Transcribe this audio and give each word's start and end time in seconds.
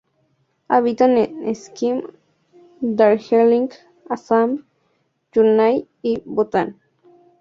Habita 0.67 1.05
en 1.05 1.53
Sikkim, 1.53 1.97
Darjeeling, 2.81 3.69
Assam, 4.09 4.65
Yunnan 5.31 5.85
y 6.01 6.23
Bután. 6.25 6.79